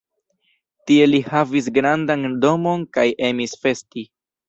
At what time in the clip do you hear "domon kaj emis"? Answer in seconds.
2.49-3.59